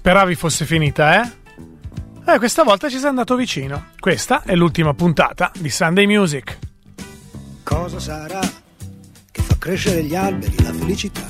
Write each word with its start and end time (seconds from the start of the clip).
Speravi 0.00 0.34
fosse 0.34 0.64
finita, 0.64 1.20
eh? 1.22 1.30
Eh, 2.32 2.38
questa 2.38 2.62
volta 2.62 2.88
ci 2.88 2.96
sei 2.96 3.10
andato 3.10 3.36
vicino. 3.36 3.88
Questa 3.98 4.44
è 4.44 4.54
l'ultima 4.54 4.94
puntata 4.94 5.52
di 5.58 5.68
Sunday 5.68 6.06
Music. 6.06 6.56
Cosa 7.62 8.00
sarà 8.00 8.40
che 9.30 9.42
fa 9.42 9.56
crescere 9.58 10.02
gli 10.02 10.14
alberi, 10.14 10.62
la 10.62 10.72
felicità, 10.72 11.26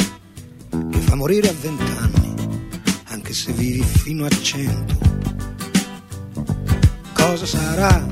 che 0.71 0.99
fa 1.01 1.17
morire 1.17 1.49
a 1.49 1.53
vent'anni, 1.61 2.61
anche 3.07 3.33
se 3.33 3.51
vivi 3.51 3.83
fino 3.83 4.25
a 4.25 4.29
cento? 4.29 4.99
Cosa 7.13 7.47
sarà 7.47 8.07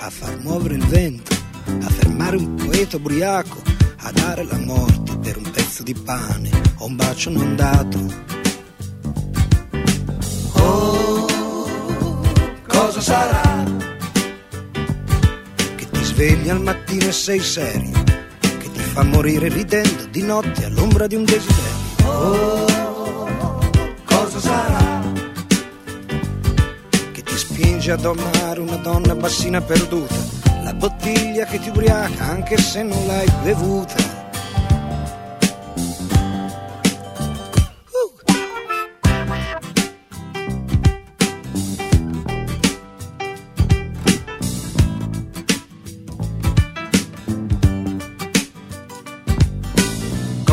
a 0.00 0.10
far 0.10 0.38
muovere 0.40 0.74
il 0.74 0.84
vento, 0.84 1.34
a 1.64 1.88
fermare 1.88 2.36
un 2.36 2.54
poeta 2.54 2.98
ubriaco, 2.98 3.62
a 4.00 4.12
dare 4.12 4.44
la 4.44 4.58
morte 4.58 5.16
per 5.16 5.38
un 5.38 5.50
pezzo 5.50 5.82
di 5.82 5.94
pane 5.94 6.50
o 6.76 6.84
un 6.84 6.96
bacio 6.96 7.30
non 7.30 7.56
dato? 7.56 8.35
Sarà? 13.06 13.64
Che 15.76 15.86
ti 15.92 16.02
svegli 16.02 16.48
al 16.48 16.60
mattino 16.60 17.06
e 17.06 17.12
sei 17.12 17.38
serio, 17.38 18.02
che 18.40 18.68
ti 18.72 18.80
fa 18.80 19.04
morire 19.04 19.48
ridendo 19.48 20.06
di 20.10 20.22
notte 20.22 20.64
all'ombra 20.64 21.06
di 21.06 21.14
un 21.14 21.24
desiderio. 21.24 21.84
Oh, 22.04 23.60
cosa 24.04 24.40
sarà? 24.40 25.02
Che 27.12 27.22
ti 27.22 27.36
spinge 27.36 27.92
ad 27.92 28.04
amare 28.04 28.58
una 28.58 28.76
donna 28.76 29.14
bassina 29.14 29.60
perduta, 29.60 30.16
la 30.64 30.74
bottiglia 30.74 31.44
che 31.44 31.60
ti 31.60 31.68
ubriaca 31.68 32.24
anche 32.24 32.58
se 32.58 32.82
non 32.82 33.06
l'hai 33.06 33.30
bevuta 33.44 34.15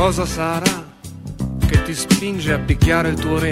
Cosa 0.03 0.25
sarà 0.25 0.83
che 1.65 1.81
ti 1.83 1.95
spinge 1.95 2.51
a 2.51 2.59
picchiare 2.59 3.07
il 3.07 3.15
tuo 3.17 3.39
re? 3.39 3.51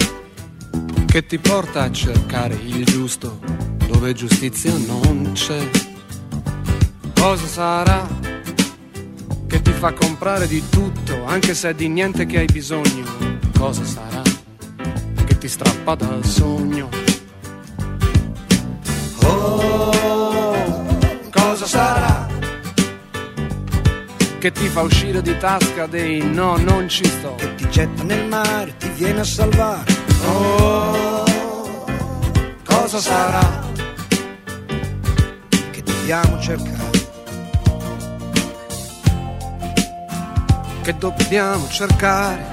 Che 1.05 1.25
ti 1.25 1.39
porta 1.39 1.83
a 1.83 1.91
cercare 1.91 2.55
il 2.55 2.83
giusto 2.83 3.39
dove 3.87 4.11
giustizia 4.11 4.75
non 4.75 5.31
c'è? 5.31 5.69
Cosa 7.17 7.47
sarà 7.47 8.05
che 9.47 9.61
ti 9.61 9.71
fa 9.71 9.93
comprare 9.93 10.45
di 10.45 10.61
tutto 10.67 11.23
anche 11.23 11.53
se 11.53 11.69
è 11.69 11.73
di 11.73 11.87
niente 11.87 12.25
che 12.25 12.39
hai 12.39 12.47
bisogno? 12.47 13.39
Cosa 13.57 13.85
sarà 13.85 14.21
che 15.25 15.37
ti 15.37 15.47
strappa 15.47 15.95
dal 15.95 16.25
sogno? 16.25 16.89
Oh, 19.23 20.85
cosa 21.31 21.65
sarà? 21.65 22.10
Che 24.41 24.51
ti 24.51 24.69
fa 24.69 24.81
uscire 24.81 25.21
di 25.21 25.37
tasca 25.37 25.85
dei 25.85 26.19
no, 26.25 26.57
non 26.57 26.89
ci 26.89 27.05
sto. 27.05 27.35
Che 27.35 27.53
ti 27.53 27.69
getta 27.69 28.01
nel 28.01 28.25
mare, 28.25 28.75
ti 28.75 28.89
viene 28.89 29.19
a 29.19 29.23
salvare. 29.23 29.93
Oh, 30.25 31.23
cosa 32.65 32.97
sarà 32.97 33.69
che 35.69 35.83
dobbiamo 35.83 36.39
cercare? 36.39 36.89
Che 40.81 40.97
dobbiamo 40.97 41.67
cercare 41.67 42.50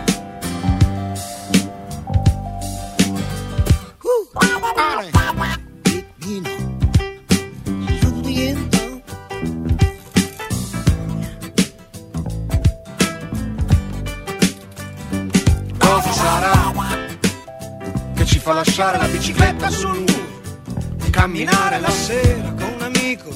lasciare 18.79 18.99
la 18.99 19.09
bicicletta 19.09 19.71
sul 19.71 19.99
muro, 19.99 21.11
camminare 21.11 21.81
la 21.81 21.91
sera 21.91 22.53
con 22.53 22.75
un 22.77 22.83
amico 22.83 23.29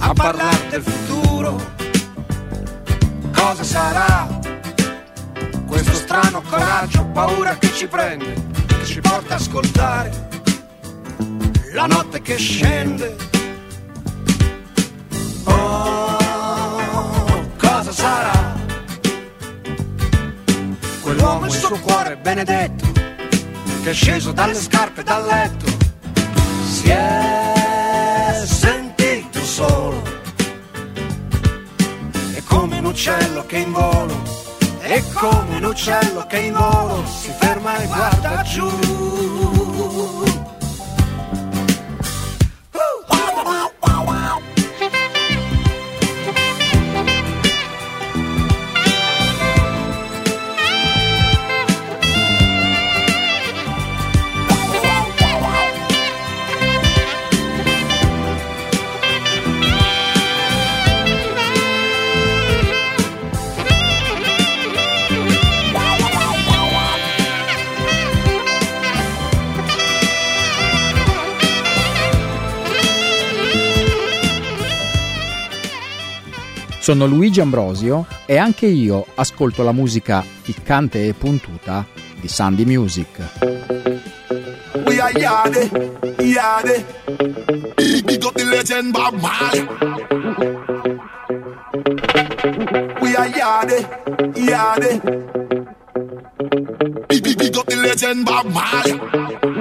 a 0.00 0.12
parlare 0.12 0.68
del 0.68 0.82
futuro. 0.82 1.56
Cosa 3.32 3.64
sarà 3.64 4.28
questo 5.66 5.94
strano 5.94 6.42
coraggio, 6.42 7.06
paura 7.06 7.56
che 7.56 7.72
ci 7.72 7.86
prende, 7.86 8.34
che 8.66 8.84
ci 8.84 9.00
porta 9.00 9.32
a 9.32 9.36
ascoltare 9.38 10.28
la 11.72 11.86
notte 11.86 12.20
che 12.20 12.36
scende? 12.36 13.16
Oh, 15.44 16.18
cosa 17.56 17.92
sarà? 17.92 18.56
Quell'uomo 21.00 21.46
e 21.46 21.48
il 21.48 21.54
suo 21.54 21.78
cuore 21.78 22.18
benedetto 22.18 22.91
che 23.82 23.90
è 23.90 23.94
sceso 23.94 24.30
dalle 24.30 24.54
scarpe 24.54 25.02
dal 25.02 25.24
letto. 25.24 25.66
Si 26.66 26.88
è 26.88 28.42
sentito 28.44 29.40
solo. 29.40 30.00
È 32.32 32.42
come 32.44 32.78
un 32.78 32.84
uccello 32.84 33.44
che 33.44 33.58
in 33.58 33.72
volo. 33.72 34.22
È 34.78 35.02
come 35.14 35.56
un 35.56 35.64
uccello 35.64 36.24
che 36.28 36.38
in 36.38 36.52
volo 36.52 37.04
si 37.06 37.32
ferma 37.38 37.76
e 37.78 37.86
guarda 37.86 38.42
giù 38.42 38.70
Sono 76.82 77.06
Luigi 77.06 77.40
Ambrosio 77.40 78.08
e 78.26 78.38
anche 78.38 78.66
io 78.66 79.06
ascolto 79.14 79.62
la 79.62 79.70
musica 79.70 80.24
piccante 80.42 81.06
e 81.06 81.14
puntuta 81.14 81.86
di 82.20 82.26
Sandy 82.26 82.64
Music. 82.64 83.06
We 84.84 84.98
are 84.98 85.12
yade, 85.16 85.70
yade. 86.18 86.84
Big 88.02 88.24
up 88.24 88.34
the 88.34 88.44
legend 88.44 88.90
Bob 88.90 89.14
Marley. 89.20 89.64
We 93.00 93.14
are 93.14 93.28
yade, 93.28 93.88
yade. 94.34 95.00
Big, 97.06 97.56
up 97.56 97.66
the 97.66 97.76
legend 97.76 98.24
Bob 98.24 98.46
Marley. 98.46 99.51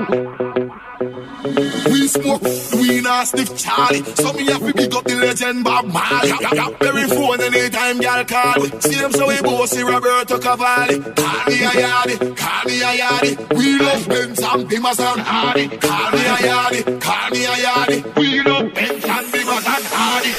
We 1.52 2.08
smoke, 2.08 2.44
we 2.80 3.02
not 3.02 3.28
stiff 3.28 3.58
Charlie. 3.58 4.04
So 4.16 4.32
me 4.34 4.46
have 4.46 4.66
to 4.66 4.74
big 4.74 4.94
up 4.94 5.04
the 5.04 5.16
legend 5.16 5.64
Bob 5.64 5.86
Marley. 5.86 6.32
Got 6.32 6.80
Very 6.80 7.08
phone 7.08 7.42
anytime 7.42 8.02
y'all 8.02 8.24
call 8.24 8.56
me. 8.64 8.70
See 8.80 8.96
them 8.96 9.12
so 9.12 9.28
we 9.28 9.68
see 9.68 9.84
Roberto 9.84 10.40
Cavalli. 10.40 11.00
Call 11.00 11.44
me 11.48 11.58
a 11.64 11.72
yardie, 11.76 12.38
call 12.38 12.64
me 12.66 12.82
a 12.82 12.92
yardie. 13.04 13.58
We 13.58 13.80
love 13.80 14.08
Benz 14.08 14.40
and 14.40 14.70
Bimas 14.70 15.00
and 15.00 15.22
Hardy. 15.22 15.68
Call 15.78 16.12
me 16.12 16.22
a 16.24 16.36
yardie, 16.48 17.02
call 17.02 17.30
me 17.32 17.46
a 17.46 17.56
yardie. 17.66 18.16
We 18.16 18.42
love 18.44 18.74
Benz 18.74 19.04
and 19.04 19.28
Bimas 19.34 19.68
and 19.76 19.86
Hardy. 19.92 20.32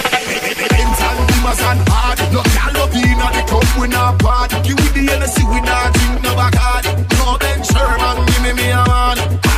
Benz 0.72 1.00
and 1.08 1.20
Bimas 1.28 1.60
and 1.60 1.88
Hardy. 1.88 2.24
No 2.32 2.40
girl 2.42 2.72
no 2.72 2.84
peanut, 2.92 3.32
they 3.34 3.44
come 3.52 3.80
we 3.80 3.88
not 3.88 4.18
party. 4.18 4.56
Give 4.64 4.78
me 4.80 4.88
the 4.96 5.12
Hennessy, 5.12 5.44
we 5.44 5.60
not 5.60 5.92
drink 5.92 6.22
no 6.22 6.32
Bacardi. 6.40 6.90
No 7.20 7.36
Ben 7.38 7.62
Sherman, 7.62 8.26
give 8.26 8.42
me 8.44 8.52
me 8.54 8.70
a 8.70 8.84
man. 8.86 9.51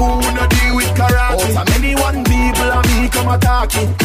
fool 0.00 0.32
no 0.32 0.46
deal 0.48 0.76
with 0.76 0.90
karate. 0.96 1.36
Oh, 1.36 1.58
Out 1.58 1.68
of 1.68 1.80
many 1.80 1.94
one 1.94 2.24
people, 2.24 2.68
and 2.76 2.86
me 2.88 3.08
come 3.10 3.28
attack. 3.28 3.99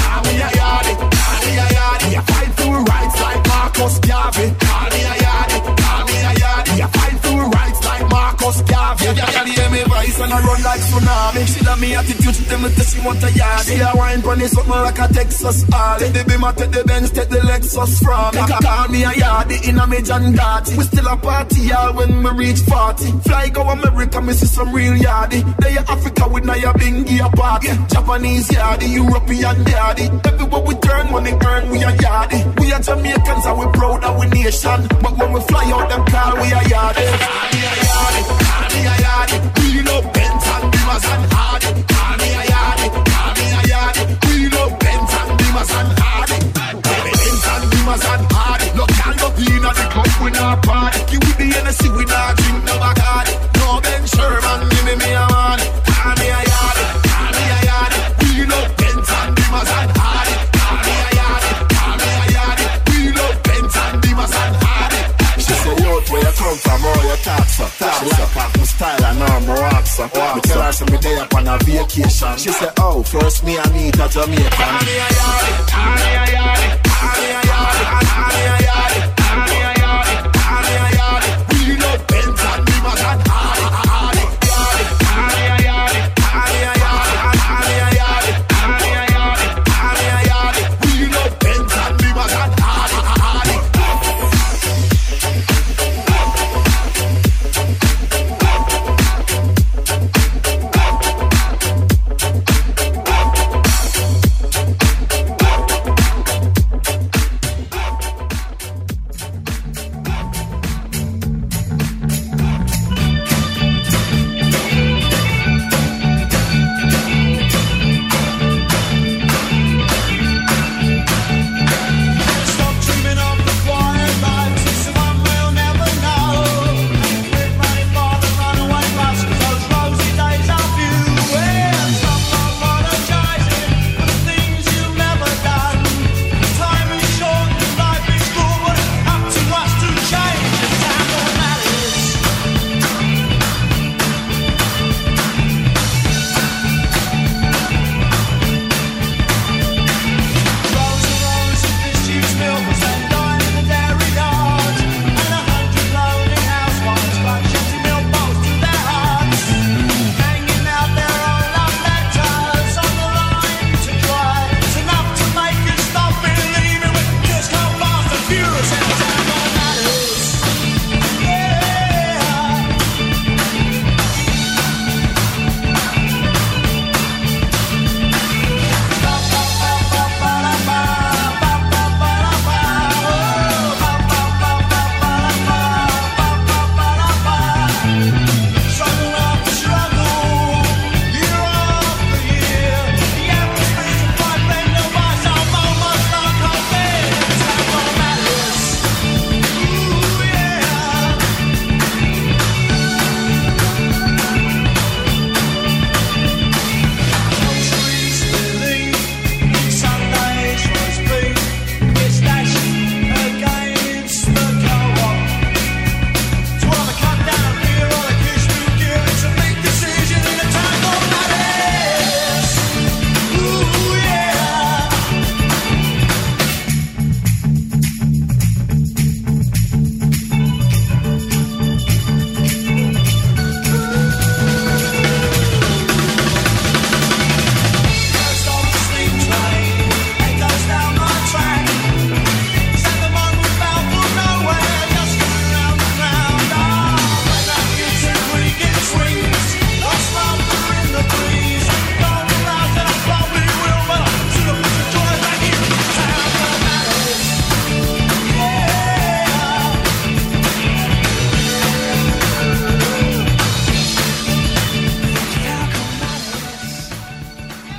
face 10.16 10.24
and 10.24 10.34
I 10.34 10.40
run 10.42 10.64
like 10.64 10.82
tsunami. 10.82 11.44
She 11.48 11.66
love 11.66 11.82
me 11.82 11.96
attitude, 11.96 12.36
them 12.50 12.62
with 12.64 12.76
the 12.76 12.84
she 12.84 13.00
want 13.06 13.24
a 13.24 13.32
yard. 13.32 13.66
She 13.66 13.80
a 13.80 13.92
wine 13.96 14.22
pon 14.22 14.40
something 14.48 14.72
like 14.72 15.00
a 15.00 15.08
Texas 15.14 15.66
Harley. 15.70 16.06
Take 16.06 16.14
the 16.14 16.32
Bima, 16.32 16.56
take 16.56 16.72
the 16.72 16.84
Benz, 16.84 17.12
take 17.12 17.30
the 17.30 17.40
Lexus 17.40 17.94
from 18.04 18.36
me. 18.36 18.42
Call 18.48 18.88
me 18.90 19.04
a 19.04 19.12
yardie 19.12 19.68
in 19.68 19.78
a 19.78 19.88
me 19.88 20.02
John 20.02 20.32
We 20.78 20.84
still 20.84 21.08
a 21.08 21.18
party, 21.18 21.62
y'all, 21.62 21.94
when 21.96 22.24
we 22.24 22.32
reach 22.46 22.60
40. 22.62 23.12
Fly 23.28 23.50
go 23.50 23.62
America, 23.62 24.22
me 24.22 24.34
see 24.34 24.48
some 24.48 24.74
real 24.74 24.94
yardie. 24.94 25.44
They 25.58 25.78
Africa 25.78 26.28
with 26.28 26.46
Naya 26.46 26.74
Bingy 26.74 27.20
a 27.20 27.30
party. 27.36 27.68
Yeah. 27.68 27.88
Japanese 27.88 28.48
yardie, 28.50 28.94
European 28.94 29.56
yardie. 29.66 30.10
Everywhere 30.28 30.62
we 30.62 30.76
turn, 30.76 31.12
money 31.12 31.34
earn, 31.46 31.70
we 31.70 31.80
a 31.84 31.92
yardie. 31.92 32.60
We 32.60 32.72
are 32.72 32.82
Jamaicans 32.82 33.46
and 33.46 33.60
we 33.60 33.66
proud 33.74 34.04
of 34.04 34.20
we 34.20 34.28
nation. 34.28 34.88
But 35.02 35.18
when 35.18 35.34
we 35.34 35.42
fly 35.42 35.66
out 35.72 35.90
them 35.90 36.06
car, 36.08 36.36
we 36.36 36.48
a 36.52 36.62
yardie. 36.72 37.06
Yardie, 37.06 37.66
yardie, 37.86 38.24
yardie, 38.46 39.04
yardie. 39.04 39.45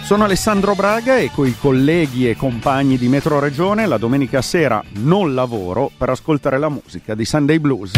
Sono 0.06 0.22
Alessandro 0.22 0.76
Braga 0.76 1.18
e 1.18 1.32
coi 1.32 1.56
colleghi 1.58 2.30
e 2.30 2.36
compagni 2.36 2.96
di 2.96 3.08
Metro 3.08 3.40
Regione 3.40 3.86
la 3.86 3.98
domenica 3.98 4.40
sera 4.40 4.80
non 4.98 5.34
lavoro 5.34 5.90
per 5.98 6.10
ascoltare 6.10 6.58
la 6.60 6.68
musica 6.68 7.16
di 7.16 7.24
Sunday 7.24 7.58
Blues. 7.58 7.90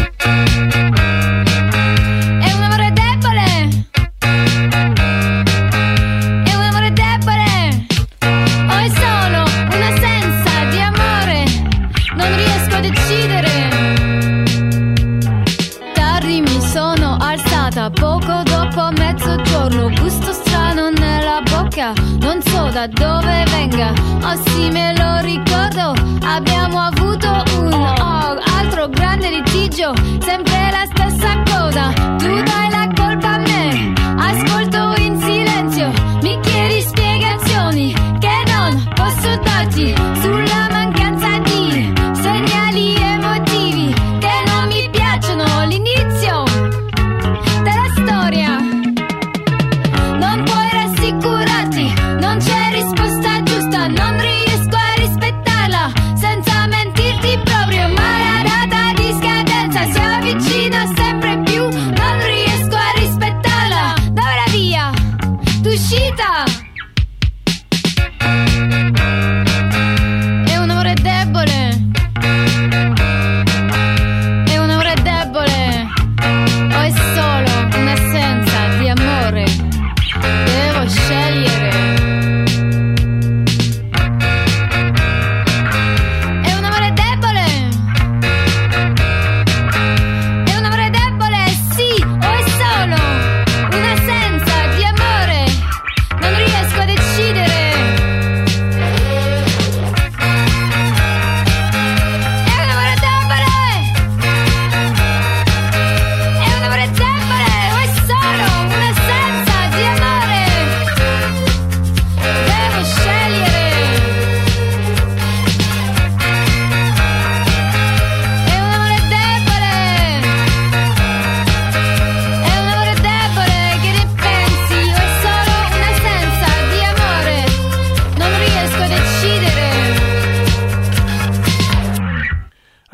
So 22.51 22.71
da 22.71 22.87
dove 22.87 23.45
venga, 23.51 23.93
oh 24.23 24.37
sì 24.47 24.71
me 24.71 24.95
lo 24.97 25.21
ricordo, 25.21 25.95
abbiamo 26.25 26.81
avuto 26.81 27.29
un 27.59 27.73
oh, 27.73 28.39
altro 28.59 28.89
grande 28.89 29.31
litigio, 29.31 29.93
sempre 30.21 30.71
la 30.71 30.85
stessa 30.93 31.43
cosa, 31.45 31.93
tu 32.19 32.43
dai 32.43 32.71
la 32.71 32.89
colpa 32.95 33.31
a 33.35 33.39
me, 33.39 33.93
ascolto 34.17 35.03
in 35.03 35.21
silenzio, 35.21 35.89
mi 36.23 36.39
chiedi 36.41 36.81
spiegazioni 36.83 37.93
che 38.19 38.43
non 38.47 38.89
posso 38.95 39.37
darti 39.43 39.95
sulla 40.21 40.69
mancanza 40.71 40.78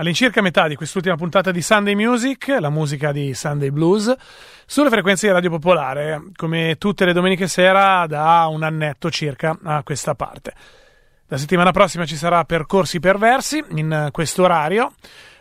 All'incirca 0.05 0.43
metà 0.43 0.69
di 0.69 0.75
quest'ultima 0.75 1.17
puntata 1.17 1.51
di 1.51 1.63
Sunday 1.63 1.95
Music, 1.95 2.55
la 2.61 2.69
musica 2.69 3.11
di 3.11 3.33
Sunday 3.33 3.71
Blues, 3.71 4.15
sulle 4.67 4.91
frequenze 4.91 5.27
di 5.27 5.33
Radio 5.33 5.49
Popolare, 5.49 6.25
come 6.37 6.77
tutte 6.77 7.07
le 7.07 7.15
domeniche 7.15 7.49
sera 7.49 8.05
da 8.07 8.47
un 8.51 8.63
annetto 8.65 9.11
circa 9.11 9.59
a 9.63 9.83
questa 9.83 10.15
parte. 10.15 10.53
La 11.29 11.39
settimana 11.39 11.71
prossima 11.71 12.05
ci 12.05 12.17
sarà 12.17 12.45
Percorsi 12.45 13.01
Perversi 13.01 13.65
in 13.77 14.11
questo 14.13 14.43
orario. 14.43 14.93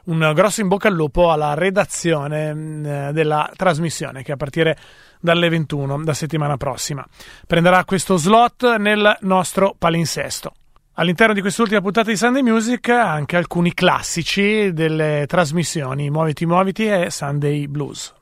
Un 0.06 0.32
grosso 0.34 0.62
in 0.62 0.70
bocca 0.70 0.88
al 0.88 0.96
lupo 0.96 1.30
alla 1.30 1.56
redazione 1.56 2.54
mh, 2.54 3.12
della 3.12 3.52
trasmissione 3.58 4.24
che 4.24 4.32
a 4.32 4.38
partire 4.38 4.78
dalle 5.20 5.50
21 5.50 6.06
da 6.06 6.14
settimana 6.14 6.56
prossima 6.56 7.06
prenderà 7.46 7.84
questo 7.84 8.16
slot 8.16 8.78
nel 8.78 9.18
nostro 9.24 9.76
palinsesto. 9.78 10.54
All'interno 10.96 11.34
di 11.34 11.42
quest'ultima 11.42 11.82
puntata 11.82 12.12
di 12.12 12.18
Sunday 12.18 12.44
Music 12.44 12.88
anche 12.90 13.36
alcuni 13.36 13.74
classici 13.74 14.72
delle 14.74 15.26
trasmissioni 15.28 16.12
Muoviti 16.12 16.46
Muoviti 16.46 16.86
e 16.86 17.10
Sunday 17.10 17.66
Blues. 17.66 18.14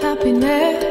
Happiness 0.00 0.81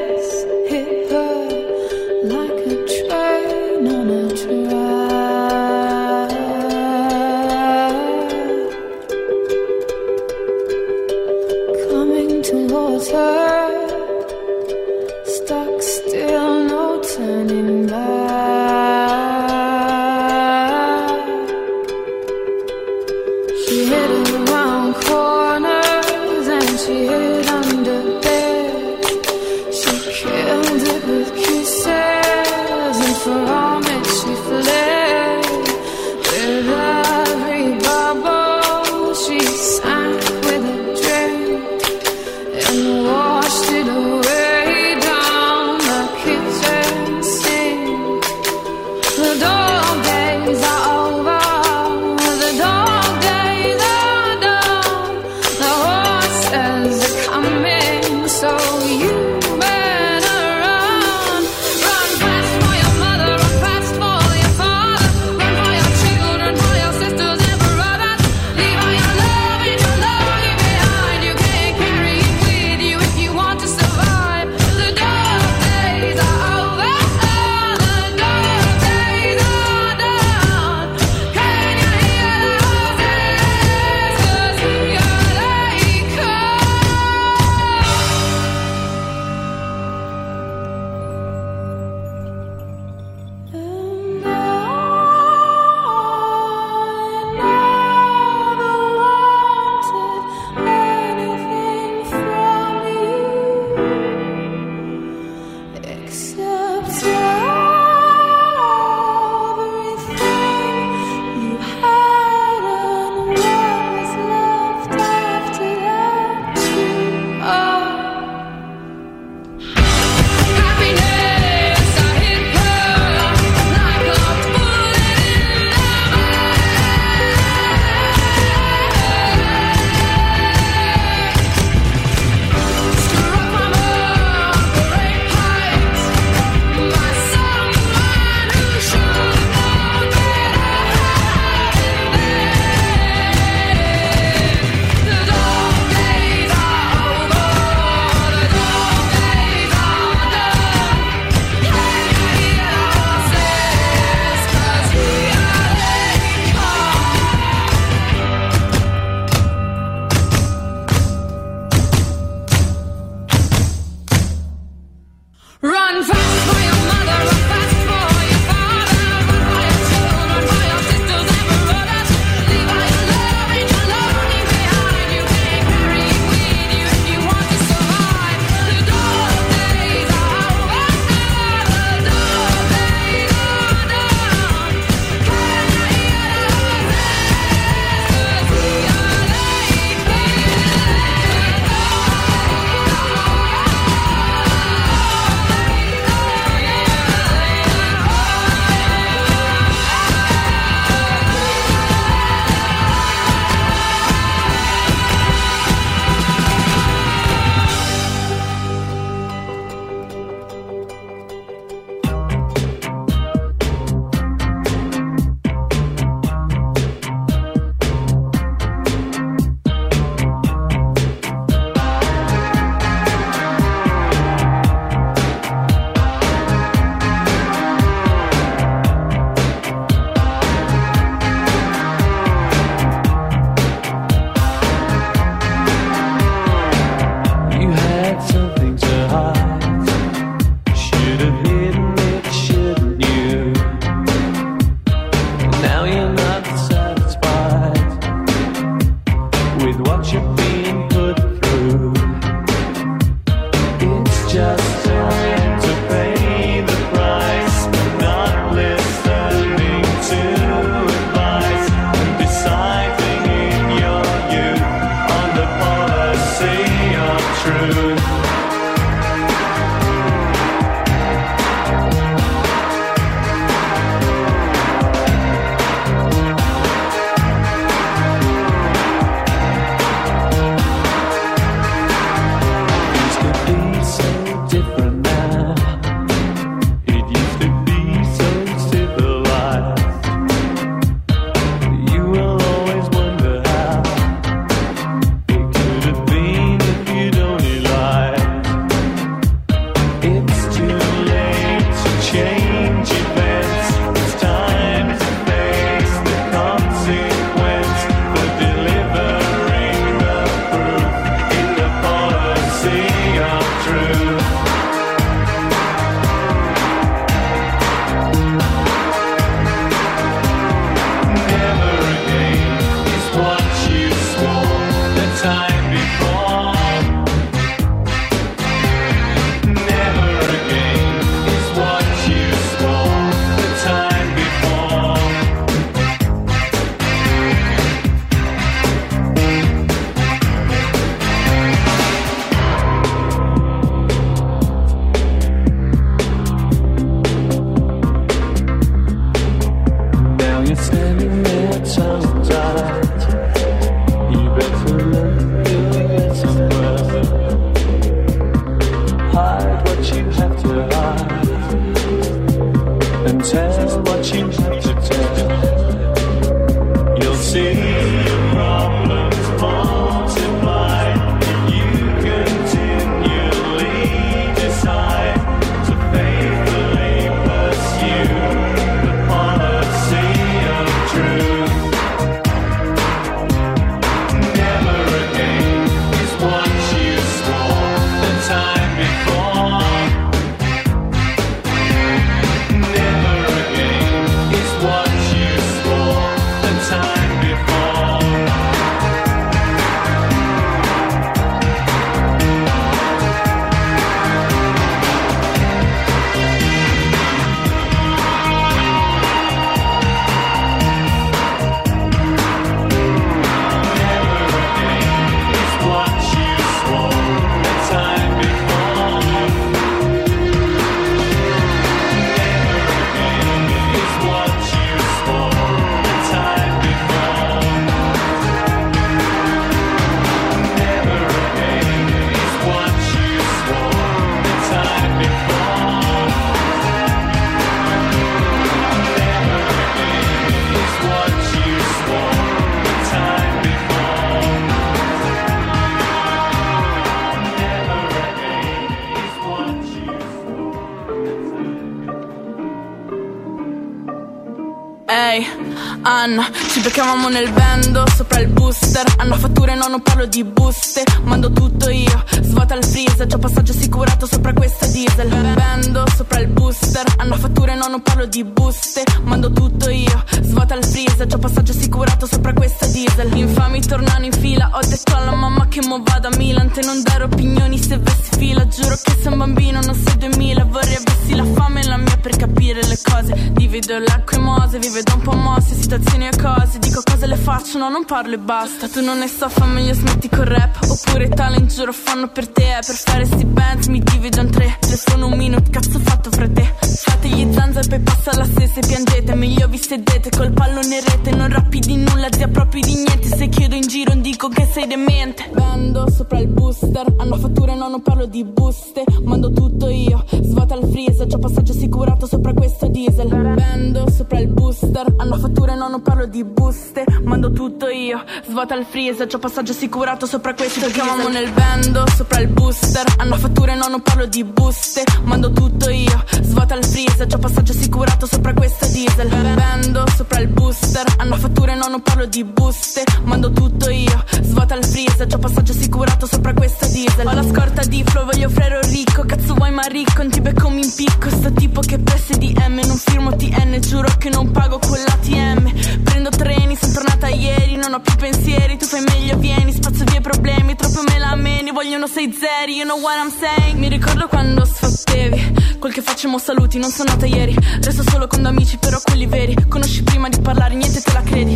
Beccavamo 456.62 457.10
nel 457.10 457.32
bando 457.32 457.84
sopra 457.96 458.20
il 458.20 458.28
booster. 458.28 458.86
Hanno 458.98 459.16
fatture, 459.16 459.56
no, 459.56 459.68
non 459.68 459.82
parlo 459.82 460.06
di 460.06 460.24
buste. 460.24 460.84
Mando 461.02 461.32
tutto 461.32 461.70
io, 461.70 462.04
svuota 462.22 462.54
il 462.54 462.64
freezer. 462.64 463.08
Già 463.08 463.18
passaggio 463.18 463.52
assicurato 463.52 464.06
sopra 464.06 464.32
questa 464.32 464.68
diesel. 464.68 465.10
Bando 465.34 465.84
sopra 465.96 466.20
il 466.20 466.28
booster. 466.28 466.86
Hanno 466.98 467.16
fatture, 467.16 467.56
no, 467.56 467.68
non 467.68 467.82
parlo 467.82 468.06
di 468.06 468.24
buste. 468.24 468.84
Mando 469.02 469.32
tutto 469.32 469.70
io, 469.70 470.04
svuota 470.22 470.54
il 470.54 470.64
freezer. 470.64 471.08
Già 471.08 471.18
passaggio 471.18 471.52
assicurato 471.52 472.06
sopra 472.06 472.32
questa 472.32 472.41
diesel. 472.82 473.16
Infami 473.16 473.62
tornano 473.62 474.06
in 474.06 474.12
fila. 474.12 474.50
Ho 474.54 474.60
detto 474.62 474.96
alla 474.96 475.14
mamma 475.14 475.48
che 475.48 475.62
mo 475.66 475.82
vado 475.84 476.08
a 476.08 476.16
Milan. 476.18 476.52
Te 476.52 476.62
non 476.66 476.82
dare 476.82 477.04
opinioni 477.04 477.58
se 477.58 477.78
vessi 477.78 478.10
fila. 478.18 478.48
Giuro 478.48 478.76
che 478.84 478.98
sei 479.02 479.12
un 479.12 479.18
bambino, 479.18 479.60
non 479.62 479.76
sei 479.76 479.98
2000. 479.98 480.46
Vorrei 480.46 480.76
avessi 480.76 481.16
la 481.16 481.26
fame 481.26 481.62
e 481.62 481.68
la 481.68 481.78
mia 481.78 481.98
per 481.98 482.16
capire 482.16 482.66
le 482.66 482.78
cose. 482.84 483.32
Divido 483.34 483.78
l'acqua 483.78 484.18
e 484.18 484.20
mose, 484.20 484.60
vive 484.60 484.82
da 484.82 484.94
un 484.94 485.02
po' 485.02 485.14
mosse, 485.14 485.56
situazioni 485.56 486.08
e 486.08 486.16
cose. 486.18 486.60
Dico 486.60 486.82
cose 486.84 487.06
le 487.06 487.16
faccio, 487.16 487.58
no, 487.58 487.70
non 487.70 487.86
parlo 487.86 488.14
e 488.14 488.20
basta. 488.20 488.68
Tu 488.68 488.82
non 488.82 488.98
ne 489.00 489.08
so, 489.08 489.30
fa 489.30 489.46
meglio 489.46 489.74
smetti 489.74 490.10
col 490.10 490.26
rap. 490.26 490.58
Oppure 490.68 491.10
talent, 491.10 491.54
giuro, 491.54 491.74
fanno 491.74 492.08
per 492.10 492.28
te. 492.28 492.60
Per 492.66 492.76
fare 492.76 493.06
sti 493.06 493.26
bands 493.26 493.68
mi 493.68 493.80
divido 493.80 494.22
in 494.22 494.30
tre. 494.32 494.58
Telefono 494.60 495.08
un 495.08 495.18
minuto, 495.18 495.50
cazzo 495.50 495.80
fatto 495.80 496.10
fra 496.12 496.28
te. 496.28 496.54
Fate 496.62 497.08
gli 497.08 497.32
zanza 497.34 497.60
e 497.60 497.68
poi 497.68 497.80
passa 497.80 498.16
la 498.18 498.26
stessa 498.26 498.60
e 498.60 498.68
piangete. 498.68 499.14
Meglio 499.16 499.48
vi 499.48 499.58
sedete 499.58 500.10
col 500.10 500.32
pallone 500.32 500.82
rete. 500.82 501.12
Non 501.12 501.30
rappi 501.30 501.60
di 501.60 501.78
nulla, 501.78 502.08
zia 502.12 502.28
proprio 502.28 502.62
di 502.62 502.71
niente. 502.76 503.08
Se 503.16 503.30
chiedo 503.30 503.56
in 503.56 503.68
giro, 503.68 503.94
dico 503.96 504.28
che 504.28 504.48
sei 504.52 504.68
demente. 504.68 505.30
Bando 505.34 505.90
sopra 505.90 506.20
il 506.20 506.28
booster. 506.28 506.94
Hanno 506.98 507.18
fatture, 507.18 507.56
no, 507.56 507.68
non 507.68 507.82
parlo 507.82 508.06
di 508.06 508.24
buste. 508.24 508.84
Mando 509.04 509.32
tutto 509.32 509.68
io, 509.70 510.04
svuota 510.10 510.56
il 510.56 510.68
freezer. 510.72 511.08
C'ho 511.08 511.20
passaggio 511.20 511.52
assicurato 511.52 512.06
sopra 512.08 512.34
questo 512.34 512.68
diesel. 512.68 513.08
Bando 513.08 513.90
sopra 513.90 514.20
il 514.20 514.28
booster. 514.28 514.94
Hanno 514.98 515.18
fatture, 515.18 515.56
no, 515.56 515.68
non 515.68 515.82
parlo 515.82 516.06
di 516.06 516.24
buste. 516.24 516.84
Mando 517.04 517.32
tutto 517.32 517.68
io, 517.68 518.04
svuota 518.28 518.56
il 518.56 518.66
freezer. 518.66 519.08
C'ho 519.08 519.20
passaggio 519.20 519.52
assicurato 519.52 520.06
sopra 520.06 520.34
questo 520.34 520.60
diesel. 520.60 520.74
Chiamamo 520.74 521.10
nel 521.10 521.32
bando 521.32 521.84
sopra 521.96 522.20
il 522.20 522.28
booster. 522.28 522.86
Hanno 522.98 523.16
fatture, 523.16 523.56
no, 523.56 523.68
non 523.68 523.82
parlo 523.82 524.06
di 524.06 524.24
buste. 524.24 524.84
Mando 525.04 525.32
tutto 525.32 525.70
io, 525.70 526.04
svuota 526.22 526.56
il 526.56 526.66
freezer. 526.66 527.08
C'ho 527.08 527.18
passaggio 527.18 527.52
assicurato 527.52 528.06
sopra 528.06 528.34
questo 528.34 528.68
diesel. 528.68 529.10
Bando 529.36 529.84
sopra 529.96 530.20
il 530.20 530.28
booster. 530.28 530.86
Hanno 530.98 531.16
fatture, 531.16 531.56
no, 531.56 531.68
non 531.68 531.82
parlo 531.82 532.06
di 532.06 532.24
buste. 532.24 532.61
Mando 533.04 533.32
tutto 533.32 533.70
io, 533.70 534.04
svuota 534.22 534.56
il 534.56 534.66
freezer. 534.66 535.08
C'ho 535.08 535.18
passaggio 535.18 535.52
assicurato 535.52 536.06
sopra 536.06 536.34
questo 536.34 536.68
diesel. 536.68 537.08
Ho 537.08 537.14
la 537.14 537.24
scorta 537.24 537.64
di 537.64 537.84
flow, 537.86 538.06
voglio 538.06 538.30
frero 538.30 538.60
ricco. 538.62 539.04
Cazzo 539.06 539.34
vuoi 539.34 539.52
ma 539.52 539.64
ricco, 539.64 540.02
non 540.02 540.12
ti 540.12 540.22
becco 540.22 540.50
mi 540.50 540.64
impicco. 540.64 541.10
Sto 541.10 541.32
tipo 541.34 541.62
che 541.62 541.80
presse 541.80 542.18
di 542.18 542.34
M, 542.34 542.60
non 542.66 542.78
firmo 542.78 543.16
TN. 543.16 543.60
Giuro 543.60 543.90
che 543.98 544.10
non 544.10 544.32
pago 544.32 544.60
con 544.60 544.78
l'ATM. 544.78 545.82
Prendo 545.84 546.10
treni, 546.10 546.56
sono 546.56 546.74
tornata 546.74 547.08
ieri. 547.08 547.56
non 547.56 547.74
ho 547.74 547.80
più 547.80 547.96
pensieri 547.96 548.58
Tu 548.58 548.66
fai 548.66 548.82
meglio, 548.82 549.18
vieni, 549.18 549.52
spazzo 549.54 549.84
via 549.86 550.00
i 550.00 550.02
problemi 550.02 550.56
Troppo 550.56 550.82
me 550.88 550.98
la 550.98 551.16
meni, 551.16 551.52
vogliono 551.52 551.88
sei 551.88 552.12
zeri 552.12 552.56
You 552.56 552.66
know 552.66 552.80
what 552.80 552.96
I'm 552.98 553.12
saying? 553.12 553.58
Mi 553.58 553.70
ricordo 553.70 554.08
quando 554.08 554.46
sfottevi 554.46 555.58
Quel 555.60 555.74
che 555.74 555.82
facciamo 555.82 556.18
saluti, 556.18 556.58
non 556.60 556.70
sono 556.72 556.90
nata 556.92 557.06
ieri 557.06 557.36
Resto 557.62 557.84
solo 557.90 558.08
con 558.08 558.26
amici, 558.26 558.58
però 558.58 558.80
quelli 558.84 559.06
veri 559.06 559.36
Conosci 559.48 559.84
prima 559.84 560.10
di 560.10 560.20
parlare, 560.20 560.56
niente 560.56 560.82
te 560.82 560.92
la 560.94 561.02
credi 561.02 561.36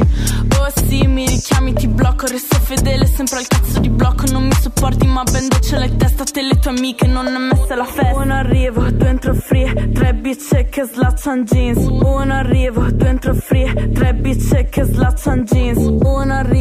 Oh 0.57 0.71
sì, 0.87 1.05
mi 1.15 1.25
richiami, 1.25 1.73
ti 1.73 1.87
blocco 1.87 2.27
Resto 2.27 2.57
fedele, 2.59 3.05
sempre 3.05 3.37
al 3.37 3.47
cazzo 3.47 3.79
di 3.79 3.89
blocco. 3.89 4.25
Non 4.31 4.47
mi 4.47 4.53
sopporti, 4.53 5.07
ma 5.07 5.23
ben 5.23 5.47
l'hai 5.71 5.89
in 5.89 5.97
testa 5.97 6.25
Te 6.25 6.41
le 6.41 6.59
tue 6.59 6.71
amiche, 6.71 7.07
non 7.07 7.25
è 7.27 7.37
messa 7.37 7.75
la 7.75 7.85
festa. 7.85 8.19
Uno 8.21 8.33
arrivo, 8.33 8.91
due 8.91 9.07
entro 9.07 9.33
free 9.33 9.91
Tre 9.93 10.13
bitch 10.13 10.69
che 10.69 10.83
slaccian 10.83 11.45
jeans. 11.45 11.87
Uno 11.87 12.33
arrivo, 12.33 12.91
due 12.91 13.07
entro 13.07 13.33
free 13.33 13.91
Tre 13.93 14.13
bitch 14.13 14.69
che 14.69 14.83
slaccian 14.83 15.45
jeans. 15.45 15.77
Uno 15.77 16.33
arrivo, 16.33 16.54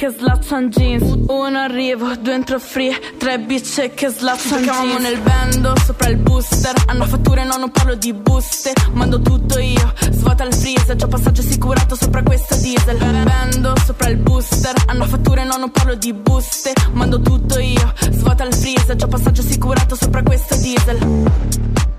che 0.00 0.08
slaccian 0.08 0.70
jeans. 0.70 1.02
Uno 1.28 1.58
arrivo, 1.58 2.16
due 2.16 2.32
entro 2.32 2.58
free 2.58 2.98
Tre 3.18 3.38
bitch 3.38 3.92
che 3.92 4.08
slaccian 4.08 4.62
jeans. 4.62 4.96
Ci 4.96 5.02
nel 5.02 5.20
bando, 5.20 5.74
sopra 5.84 6.08
il 6.08 6.16
booster. 6.16 6.72
Hanno 6.86 7.04
fatture, 7.04 7.44
no, 7.44 7.58
non 7.58 7.70
parlo 7.70 7.94
di 7.96 8.14
buste. 8.14 8.72
Mando 8.92 9.20
tutto 9.20 9.58
io, 9.58 9.92
svuota 10.10 10.44
il 10.44 10.54
freezer. 10.54 10.96
Già 10.96 11.06
passaggio 11.06 11.42
assicurato 11.42 11.94
sopra 11.96 12.22
questo 12.22 12.56
diesel. 12.56 12.96
Bando, 12.96 13.74
sopra 13.84 14.08
il 14.08 14.16
booster. 14.16 14.72
Hanno 14.86 15.04
fatture, 15.04 15.44
no, 15.44 15.58
non 15.58 15.70
parlo 15.70 15.94
di 15.94 16.14
buste. 16.14 16.72
Mando 16.92 17.20
tutto 17.20 17.58
io, 17.58 17.92
svuota 18.10 18.44
il 18.44 18.54
freezer. 18.54 18.96
Già 18.96 19.06
passaggio 19.06 19.42
assicurato 19.42 19.96
sopra 19.96 20.22
questo 20.22 20.56
diesel 20.56 21.89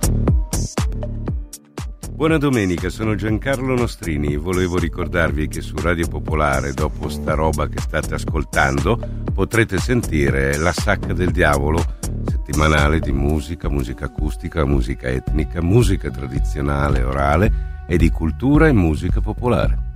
Buona 2.21 2.37
domenica, 2.37 2.89
sono 2.89 3.15
Giancarlo 3.15 3.75
Nostrini. 3.75 4.35
Volevo 4.35 4.77
ricordarvi 4.77 5.47
che 5.47 5.61
su 5.61 5.75
Radio 5.77 6.07
Popolare, 6.07 6.71
dopo 6.71 7.09
sta 7.09 7.33
roba 7.33 7.67
che 7.67 7.81
state 7.81 8.13
ascoltando, 8.13 8.95
potrete 9.33 9.79
sentire 9.79 10.55
La 10.57 10.71
Sacca 10.71 11.13
del 11.13 11.31
Diavolo, 11.31 11.83
settimanale 12.27 12.99
di 12.99 13.11
musica, 13.11 13.69
musica 13.69 14.05
acustica, 14.05 14.63
musica 14.65 15.07
etnica, 15.07 15.63
musica 15.63 16.11
tradizionale 16.11 17.01
orale 17.01 17.85
e 17.87 17.97
di 17.97 18.11
cultura 18.11 18.67
e 18.67 18.71
musica 18.71 19.19
popolare. 19.19 19.90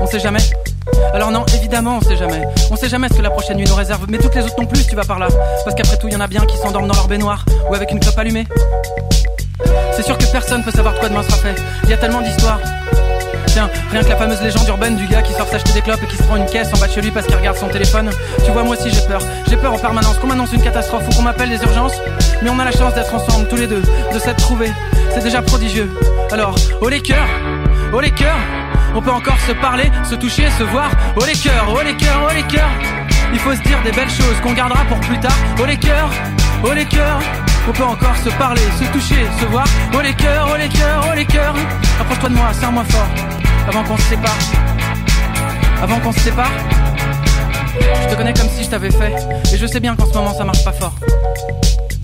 On 0.00 0.06
sait 0.06 0.20
jamais. 0.20 0.40
Alors 1.12 1.30
non, 1.30 1.44
évidemment, 1.56 1.98
on 1.98 2.00
sait 2.00 2.16
jamais. 2.16 2.42
On 2.70 2.76
sait 2.76 2.88
jamais 2.88 3.08
ce 3.08 3.14
que 3.14 3.22
la 3.22 3.30
prochaine 3.30 3.56
nuit 3.56 3.66
nous 3.66 3.74
réserve, 3.74 4.06
mais 4.08 4.18
toutes 4.18 4.34
les 4.34 4.42
autres 4.42 4.58
non 4.58 4.66
plus, 4.66 4.86
tu 4.86 4.94
vas 4.94 5.04
par 5.04 5.18
là. 5.18 5.28
Parce 5.64 5.74
qu'après 5.74 5.96
tout, 5.96 6.08
y 6.08 6.16
en 6.16 6.20
a 6.20 6.26
bien 6.26 6.44
qui 6.46 6.56
s'endorment 6.56 6.88
dans 6.88 6.94
leur 6.94 7.08
baignoire 7.08 7.44
ou 7.68 7.74
avec 7.74 7.90
une 7.90 8.00
clope 8.00 8.18
allumée. 8.18 8.46
C'est 9.92 10.02
sûr 10.02 10.16
que 10.16 10.24
personne 10.26 10.62
peut 10.62 10.70
savoir 10.70 10.94
de 10.94 10.98
quoi 10.98 11.08
demain 11.08 11.22
sera 11.22 11.36
fait. 11.38 11.54
Il 11.84 11.90
y 11.90 11.92
a 11.92 11.96
tellement 11.96 12.22
d'histoires. 12.22 12.60
Tiens, 13.48 13.68
rien 13.90 14.02
que 14.02 14.08
la 14.08 14.16
fameuse 14.16 14.40
légende 14.40 14.68
urbaine 14.68 14.96
du 14.96 15.06
gars 15.08 15.22
qui 15.22 15.32
sort 15.32 15.48
s'acheter 15.48 15.72
des 15.72 15.82
clopes 15.82 16.02
et 16.02 16.06
qui 16.06 16.16
se 16.16 16.22
prend 16.22 16.36
une 16.36 16.46
caisse 16.46 16.72
en 16.72 16.78
bas 16.78 16.86
de 16.86 16.92
chez 16.92 17.00
lui 17.00 17.10
parce 17.10 17.26
qu'il 17.26 17.34
regarde 17.34 17.56
son 17.56 17.68
téléphone. 17.68 18.10
Tu 18.44 18.50
vois, 18.52 18.62
moi 18.62 18.76
aussi 18.76 18.90
j'ai 18.90 19.02
peur. 19.02 19.20
J'ai 19.48 19.56
peur 19.56 19.72
en 19.72 19.78
permanence 19.78 20.16
qu'on 20.18 20.28
m'annonce 20.28 20.52
une 20.52 20.62
catastrophe 20.62 21.02
ou 21.08 21.14
qu'on 21.16 21.22
m'appelle 21.22 21.48
les 21.48 21.60
urgences. 21.62 22.00
Mais 22.42 22.50
on 22.50 22.58
a 22.60 22.64
la 22.64 22.70
chance 22.70 22.94
d'être 22.94 23.12
ensemble 23.12 23.48
tous 23.48 23.56
les 23.56 23.66
deux, 23.66 23.82
de 24.14 24.18
s'être 24.20 24.36
trouvés. 24.36 24.70
C'est 25.12 25.24
déjà 25.24 25.42
prodigieux. 25.42 25.90
Alors, 26.30 26.54
oh 26.80 26.88
les 26.88 27.00
cœurs, 27.00 27.28
oh 27.92 28.00
les 28.00 28.12
cœurs, 28.12 28.38
on 28.94 29.02
peut 29.02 29.10
encore 29.10 29.38
se 29.46 29.52
parler, 29.52 29.90
se 30.04 30.14
toucher, 30.14 30.48
se 30.58 30.64
voir. 30.64 30.90
Oh 31.16 31.24
les 31.26 31.34
cœurs, 31.34 31.68
oh 31.74 31.80
les 31.84 31.96
cœurs, 31.96 32.28
oh 32.28 32.32
les 32.34 32.42
cœurs. 32.42 32.70
Il 33.32 33.38
faut 33.38 33.54
se 33.54 33.62
dire 33.62 33.80
des 33.84 33.92
belles 33.92 34.10
choses 34.10 34.40
qu'on 34.42 34.52
gardera 34.52 34.84
pour 34.84 34.98
plus 35.00 35.18
tard. 35.20 35.36
Oh 35.60 35.64
les 35.64 35.76
cœurs, 35.76 36.10
oh 36.64 36.72
les 36.72 36.86
cœurs. 36.86 37.20
On 37.68 37.72
peut 37.72 37.84
encore 37.84 38.16
se 38.16 38.30
parler, 38.30 38.62
se 38.78 38.84
toucher, 38.92 39.26
se 39.38 39.46
voir. 39.46 39.66
Oh 39.94 40.00
les 40.00 40.14
cœurs, 40.14 40.48
oh 40.52 40.56
les 40.56 40.68
cœurs, 40.68 41.06
oh 41.10 41.14
les 41.14 41.26
cœurs. 41.26 41.54
Approche-toi 42.00 42.28
de 42.30 42.34
moi, 42.34 42.52
serre-moi 42.52 42.84
fort. 42.84 43.08
Avant 43.68 43.84
qu'on 43.84 43.96
se 43.96 44.02
sépare. 44.02 44.38
Avant 45.82 45.98
qu'on 46.00 46.12
se 46.12 46.20
sépare. 46.20 46.52
Je 48.02 48.08
te 48.08 48.14
connais 48.16 48.34
comme 48.34 48.48
si 48.48 48.64
je 48.64 48.70
t'avais 48.70 48.90
fait. 48.90 49.12
Et 49.52 49.56
je 49.56 49.66
sais 49.66 49.80
bien 49.80 49.94
qu'en 49.94 50.06
ce 50.06 50.14
moment 50.14 50.34
ça 50.34 50.44
marche 50.44 50.64
pas 50.64 50.72
fort. 50.72 50.94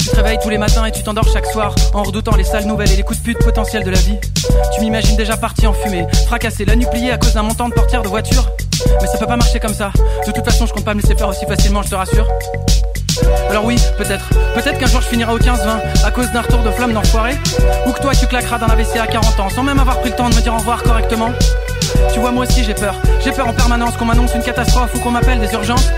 Tu 0.07 0.13
te 0.13 0.43
tous 0.43 0.51
les 0.51 0.59
matins 0.59 0.85
et 0.85 0.93
tu 0.93 1.03
t'endors 1.03 1.27
chaque 1.33 1.47
soir 1.47 1.75
en 1.93 2.05
redoutant 2.05 2.37
les 2.37 2.45
sales 2.45 2.65
nouvelles 2.65 2.93
et 2.93 2.97
les 2.97 3.03
coups 3.03 3.19
de 3.19 3.25
pute 3.25 3.39
potentiels 3.39 3.83
de 3.83 3.91
la 3.91 3.99
vie. 3.99 4.17
Tu 4.73 4.81
m'imagines 4.81 5.17
déjà 5.17 5.37
parti 5.37 5.67
en 5.67 5.73
fumée, 5.73 6.07
fracassé, 6.29 6.65
la 6.65 6.77
nuit 6.77 6.87
pliée 6.93 7.11
à 7.11 7.19
cause 7.19 7.35
d'un 7.35 7.43
montant 7.43 7.69
de 7.69 7.75
portière 7.75 8.03
de 8.03 8.09
voiture. 8.09 8.49
Mais 9.01 9.09
ça 9.09 9.19
peut 9.19 9.27
pas 9.27 9.37
marcher 9.37 9.59
comme 9.59 9.75
ça. 9.75 9.91
De 10.25 10.31
toute 10.31 10.45
façon, 10.45 10.65
je 10.65 10.73
compte 10.73 10.85
pas 10.85 10.95
me 10.95 11.01
laisser 11.01 11.17
faire 11.17 11.29
aussi 11.29 11.45
facilement, 11.45 11.83
je 11.83 11.91
te 11.91 11.97
rassure. 11.97 12.29
Alors 13.51 13.65
oui, 13.65 13.83
peut-être. 13.99 14.29
Peut-être 14.55 14.79
qu'un 14.79 14.87
jour 14.87 15.01
je 15.01 15.09
finirai 15.09 15.33
au 15.33 15.41
15-20 15.41 16.05
à 16.05 16.11
cause 16.13 16.31
d'un 16.31 16.43
retour 16.43 16.63
de 16.63 16.71
flamme 16.71 16.93
d'enfoiré. 16.93 17.35
Ou 17.87 17.91
que 17.91 18.01
toi 18.01 18.13
tu 18.15 18.29
claqueras 18.29 18.59
d'un 18.59 18.69
AVC 18.69 18.99
à 18.99 19.09
40 19.09 19.41
ans 19.41 19.49
sans 19.51 19.65
même 19.65 19.81
avoir 19.81 19.99
pris 19.99 20.11
le 20.11 20.17
temps 20.17 20.31
de 20.31 20.37
me 20.37 20.41
dire 20.41 20.55
au 20.55 20.59
revoir 20.59 20.85
correctement. 20.85 21.31
Tu 22.13 22.21
vois, 22.21 22.31
moi 22.31 22.45
aussi 22.45 22.63
j'ai 22.63 22.75
peur. 22.75 22.95
J'ai 23.25 23.33
peur 23.33 23.49
en 23.49 23.53
permanence 23.53 23.97
qu'on 23.97 24.05
m'annonce 24.05 24.35
une 24.37 24.43
catastrophe 24.43 24.95
ou 24.95 25.01
qu'on 25.01 25.11
m'appelle 25.11 25.41
des 25.41 25.53
urgences. 25.53 25.91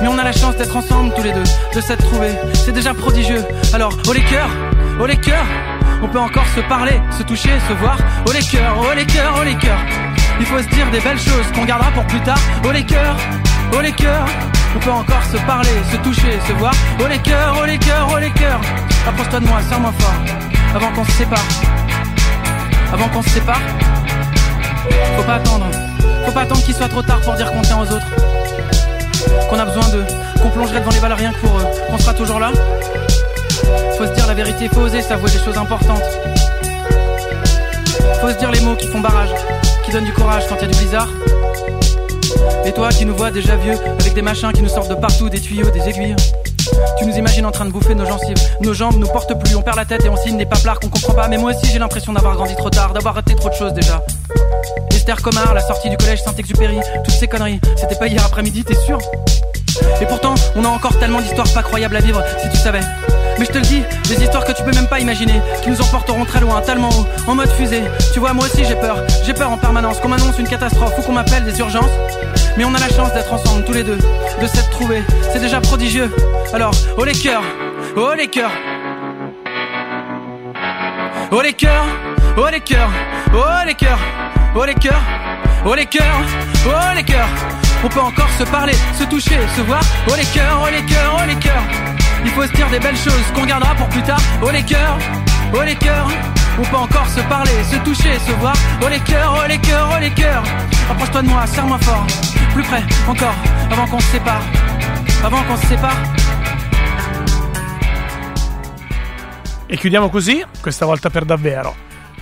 Mais 0.00 0.08
on 0.08 0.18
a 0.18 0.24
la 0.24 0.32
chance 0.32 0.56
d'être 0.56 0.76
ensemble 0.76 1.12
tous 1.14 1.22
les 1.22 1.32
deux, 1.32 1.44
de 1.74 1.80
s'être 1.80 2.04
trouvés. 2.04 2.36
C'est 2.54 2.72
déjà 2.72 2.94
prodigieux. 2.94 3.44
Alors, 3.72 3.92
oh 4.06 4.12
les 4.12 4.22
cœurs, 4.22 4.50
oh 5.00 5.06
les 5.06 5.16
cœurs. 5.16 5.46
On 6.02 6.08
peut 6.08 6.18
encore 6.18 6.46
se 6.54 6.60
parler, 6.68 7.00
se 7.16 7.22
toucher, 7.22 7.50
se 7.68 7.72
voir. 7.74 7.96
Oh 8.26 8.32
les 8.32 8.42
cœurs, 8.42 8.76
oh 8.78 8.94
les 8.94 9.06
cœurs, 9.06 9.34
oh 9.40 9.44
les 9.44 9.56
cœurs. 9.56 9.80
Il 10.38 10.46
faut 10.46 10.58
se 10.58 10.68
dire 10.68 10.90
des 10.90 11.00
belles 11.00 11.18
choses 11.18 11.46
qu'on 11.54 11.64
gardera 11.64 11.90
pour 11.92 12.06
plus 12.06 12.20
tard. 12.20 12.38
Oh 12.64 12.70
les 12.70 12.84
cœurs, 12.84 13.16
oh 13.74 13.80
les 13.80 13.92
cœurs. 13.92 14.26
On 14.76 14.78
peut 14.78 14.90
encore 14.90 15.24
se 15.32 15.38
parler, 15.46 15.70
se 15.90 15.96
toucher, 15.96 16.38
se 16.46 16.52
voir. 16.52 16.74
Oh 17.00 17.06
les 17.08 17.18
cœurs, 17.18 17.56
oh 17.60 17.64
les 17.64 17.78
cœurs, 17.78 18.08
oh 18.12 18.18
les 18.18 18.30
cœurs. 18.30 18.60
Approche-toi 19.08 19.40
de 19.40 19.46
moi, 19.46 19.58
serre-moi 19.68 19.92
fort. 19.98 20.14
Avant 20.74 20.92
qu'on 20.92 21.04
se 21.04 21.12
sépare. 21.12 21.46
Avant 22.92 23.08
qu'on 23.08 23.22
se 23.22 23.30
sépare. 23.30 23.60
Faut 25.16 25.22
pas 25.22 25.34
attendre. 25.34 25.66
Faut 26.26 26.32
pas 26.32 26.42
attendre 26.42 26.62
qu'il 26.62 26.74
soit 26.74 26.88
trop 26.88 27.02
tard 27.02 27.20
pour 27.20 27.34
dire 27.34 27.50
qu'on 27.50 27.62
tient 27.62 27.78
aux 27.78 27.90
autres. 27.90 28.06
Qu'on 29.48 29.58
a 29.58 29.64
besoin 29.64 29.88
d'eux. 29.88 30.06
Qu'on 30.42 30.50
plongerait 30.50 30.80
devant 30.80 30.90
les 30.90 31.00
balles 31.00 31.16
que 31.16 31.46
pour 31.46 31.58
eux. 31.58 31.64
Qu'on 31.90 31.98
sera 31.98 32.14
toujours 32.14 32.40
là. 32.40 32.50
Faut 33.96 34.06
se 34.06 34.12
dire 34.12 34.26
la 34.26 34.34
vérité, 34.34 34.68
faut 34.68 34.82
oser 34.82 35.00
s'avouer 35.00 35.30
des 35.30 35.38
choses 35.38 35.56
importantes. 35.56 36.02
Faut 38.20 38.28
se 38.28 38.38
dire 38.38 38.50
les 38.50 38.60
mots 38.60 38.76
qui 38.76 38.86
font 38.88 39.00
barrage, 39.00 39.30
qui 39.84 39.90
donnent 39.90 40.04
du 40.04 40.12
courage 40.12 40.44
quand 40.48 40.56
y 40.60 40.64
a 40.64 40.66
du 40.66 40.76
blizzard. 40.76 41.08
Et 42.64 42.72
toi 42.72 42.88
qui 42.90 43.06
nous 43.06 43.16
vois 43.16 43.30
déjà 43.30 43.56
vieux, 43.56 43.74
avec 43.98 44.14
des 44.14 44.22
machins 44.22 44.52
qui 44.52 44.62
nous 44.62 44.68
sortent 44.68 44.90
de 44.90 44.94
partout, 44.94 45.28
des 45.28 45.40
tuyaux, 45.40 45.70
des 45.70 45.88
aiguilles. 45.88 46.16
Tu 46.98 47.06
nous 47.06 47.14
imagines 47.14 47.46
en 47.46 47.52
train 47.52 47.64
de 47.64 47.70
bouffer 47.70 47.94
nos 47.94 48.04
gencives. 48.06 48.36
Nos 48.60 48.74
jambes 48.74 48.96
nous 48.96 49.06
portent 49.06 49.38
plus, 49.38 49.54
on 49.54 49.62
perd 49.62 49.76
la 49.76 49.84
tête 49.84 50.04
et 50.04 50.08
on 50.08 50.16
signe 50.16 50.36
des 50.36 50.46
paplards 50.46 50.80
qu'on 50.80 50.88
comprend 50.88 51.14
pas. 51.14 51.28
Mais 51.28 51.38
moi 51.38 51.52
aussi 51.52 51.70
j'ai 51.72 51.78
l'impression 51.78 52.12
d'avoir 52.12 52.34
grandi 52.34 52.56
trop 52.56 52.70
tard, 52.70 52.92
d'avoir 52.92 53.14
raté 53.14 53.34
trop 53.34 53.48
de 53.48 53.54
choses 53.54 53.72
déjà. 53.72 54.02
La 55.06 55.60
sortie 55.60 55.88
du 55.88 55.96
collège 55.96 56.22
Saint-Exupéry, 56.22 56.80
toutes 57.04 57.14
ces 57.14 57.28
conneries, 57.28 57.60
c'était 57.76 57.94
pas 57.94 58.08
hier 58.08 58.24
après-midi, 58.24 58.64
t'es 58.64 58.74
sûr 58.74 58.98
Et 60.00 60.06
pourtant, 60.06 60.34
on 60.56 60.64
a 60.64 60.68
encore 60.68 60.98
tellement 60.98 61.20
d'histoires 61.20 61.46
pas 61.54 61.62
croyables 61.62 61.94
à 61.94 62.00
vivre, 62.00 62.24
si 62.42 62.48
tu 62.48 62.56
savais. 62.56 62.80
Mais 63.38 63.44
je 63.44 63.52
te 63.52 63.58
le 63.58 63.64
dis, 63.64 63.82
des 64.08 64.24
histoires 64.24 64.44
que 64.44 64.50
tu 64.50 64.64
peux 64.64 64.72
même 64.72 64.88
pas 64.88 64.98
imaginer, 64.98 65.40
qui 65.62 65.70
nous 65.70 65.80
emporteront 65.80 66.24
très 66.24 66.40
loin, 66.40 66.60
tellement 66.60 66.88
haut, 66.88 67.06
en 67.28 67.36
mode 67.36 67.50
fusée. 67.50 67.82
Tu 68.12 68.18
vois, 68.18 68.32
moi 68.32 68.46
aussi 68.46 68.64
j'ai 68.64 68.74
peur, 68.74 68.98
j'ai 69.24 69.32
peur 69.32 69.52
en 69.52 69.58
permanence 69.58 70.00
qu'on 70.00 70.08
m'annonce 70.08 70.38
une 70.40 70.48
catastrophe 70.48 70.98
ou 70.98 71.02
qu'on 71.02 71.12
m'appelle 71.12 71.44
des 71.44 71.56
urgences. 71.60 71.92
Mais 72.56 72.64
on 72.64 72.74
a 72.74 72.78
la 72.80 72.88
chance 72.88 73.12
d'être 73.14 73.32
ensemble 73.32 73.62
tous 73.64 73.74
les 73.74 73.84
deux, 73.84 73.98
de 73.98 74.46
s'être 74.48 74.70
trouvés, 74.70 75.04
c'est 75.32 75.40
déjà 75.40 75.60
prodigieux. 75.60 76.10
Alors, 76.52 76.72
oh 76.98 77.04
les 77.04 77.14
cœurs, 77.14 77.44
oh 77.96 78.12
les 78.16 78.26
cœurs. 78.26 78.52
Oh 81.30 81.40
les 81.42 81.52
cœurs, 81.52 81.86
oh 82.36 82.48
les 82.50 82.60
cœurs, 82.60 82.90
oh 83.32 83.66
les 83.66 83.74
cœurs, 83.74 84.00
oh 84.56 84.64
les 84.64 84.74
cœurs, 84.74 85.02
oh 85.64 85.74
les 85.74 85.86
cœurs, 85.86 86.24
oh 86.66 86.94
les 86.94 87.04
cœurs. 87.04 87.28
On 87.84 87.88
peut 87.88 88.00
encore 88.00 88.30
se 88.38 88.44
parler, 88.44 88.74
se 88.98 89.04
toucher, 89.04 89.38
se 89.54 89.60
voir. 89.60 89.82
Oh 90.08 90.14
les 90.16 90.24
cœurs, 90.24 90.60
oh 90.64 90.70
les 90.70 90.84
cœurs, 90.84 91.16
oh 91.18 91.26
les 91.26 91.36
cœurs. 91.36 91.62
Il 92.24 92.30
faut 92.30 92.42
se 92.44 92.52
dire 92.52 92.68
des 92.70 92.80
belles 92.80 92.96
choses 92.96 93.26
qu'on 93.34 93.44
gardera 93.44 93.74
pour 93.74 93.88
plus 93.88 94.02
tard. 94.02 94.20
Oh 94.42 94.50
les 94.50 94.62
cœurs, 94.62 94.98
oh 95.54 95.62
les 95.62 95.76
cœurs, 95.76 96.08
On 96.58 96.62
peut 96.62 96.76
encore 96.76 97.06
se 97.08 97.20
parler, 97.28 97.52
se 97.70 97.76
toucher, 97.84 98.18
se 98.18 98.32
voir. 98.40 98.54
Oh 98.82 98.88
les 98.88 99.00
cœurs, 99.00 99.34
oh 99.38 99.46
les 99.46 99.58
cœurs, 99.58 99.90
oh 99.94 100.00
les 100.00 100.10
cœurs. 100.10 100.42
Approche-toi 100.90 101.22
de 101.22 101.28
moi, 101.28 101.46
serre-moi 101.46 101.78
fort. 101.82 102.06
Plus 102.54 102.62
près, 102.62 102.82
encore, 103.06 103.34
avant 103.70 103.86
qu'on 103.86 104.00
se 104.00 104.06
sépare. 104.06 104.42
Avant 105.22 105.42
qu'on 105.42 105.56
se 105.56 105.66
sépare. 105.66 105.96
E 109.68 109.76
chiudiamo 109.76 110.08
così, 110.08 110.42
questa 110.62 110.86
volta 110.86 111.10
per 111.10 111.24
davvero. 111.24 111.74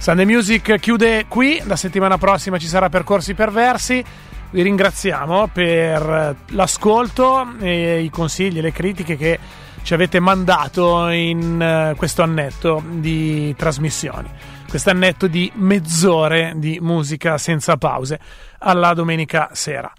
Sunday 0.05 0.27
Music 0.27 0.79
chiude 0.81 1.25
qui, 1.29 1.63
la 1.65 1.77
settimana 1.77 2.19
prossima 2.19 2.59
ci 2.59 2.67
sarà 2.67 2.91
Percorsi 2.91 3.33
Perversi. 3.33 4.05
Vi 4.51 4.61
ringraziamo 4.61 5.49
per 5.51 6.37
l'ascolto 6.49 7.55
e 7.59 8.03
i 8.03 8.11
consigli 8.11 8.59
e 8.59 8.61
le 8.61 8.71
critiche 8.71 9.17
che 9.17 9.39
ci 9.83 9.95
avete 9.95 10.21
mandato 10.21 11.09
in 11.09 11.59
eh, 11.59 11.95
questo 11.97 12.21
annetto 12.21 12.83
di 12.87 13.55
trasmissioni. 13.57 14.29
Questo 14.69 14.91
annetto 14.91 15.27
di 15.27 15.51
mezz'ore 15.55 16.53
di 16.57 16.79
musica 16.83 17.39
senza 17.39 17.79
pause 17.79 18.21
alla 18.59 18.93
domenica 18.93 19.49
sera. 19.53 19.91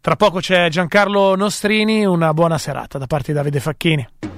Tra 0.00 0.16
poco 0.16 0.40
c'è 0.40 0.68
Giancarlo 0.68 1.36
Nostrini, 1.36 2.04
una 2.04 2.34
buona 2.34 2.58
serata 2.58 2.98
da 2.98 3.06
parte 3.06 3.30
di 3.30 3.34
Davide 3.34 3.60
Facchini. 3.60 4.33